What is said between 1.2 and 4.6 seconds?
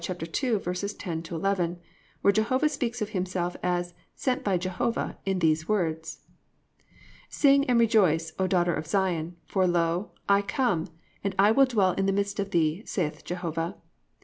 11; where Jehovah speaks of Himself as sent by